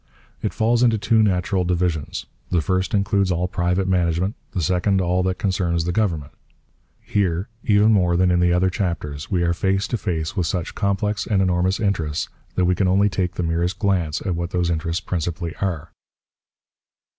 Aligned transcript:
It 0.41 0.51
falls 0.51 0.81
into 0.81 0.97
two 0.97 1.21
natural 1.21 1.63
divisions: 1.63 2.25
the 2.49 2.59
first 2.59 2.95
includes 2.95 3.31
all 3.31 3.47
private 3.47 3.87
management, 3.87 4.33
the 4.51 4.59
second 4.63 4.99
all 4.99 5.21
that 5.21 5.37
concerns 5.37 5.83
the 5.85 5.91
government. 5.91 6.31
Here, 7.01 7.49
even 7.63 7.91
more 7.93 8.17
than 8.17 8.31
in 8.31 8.39
the 8.39 8.51
other 8.51 8.71
chapters, 8.71 9.29
we 9.29 9.43
are 9.43 9.53
face 9.53 9.87
to 9.89 9.99
face 9.99 10.35
with 10.35 10.47
such 10.47 10.73
complex 10.73 11.27
and 11.27 11.39
enormous 11.39 11.79
interests 11.79 12.29
that 12.55 12.65
we 12.65 12.73
can 12.73 12.87
only 12.87 13.09
take 13.09 13.35
the 13.35 13.43
merest 13.43 13.77
glance 13.77 14.21
at 14.25 14.33
what 14.33 14.49
those 14.49 14.71
interests 14.71 15.01
principally 15.01 15.55
are. 15.57 15.91